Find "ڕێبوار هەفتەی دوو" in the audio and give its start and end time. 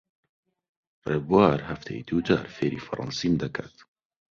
1.09-2.19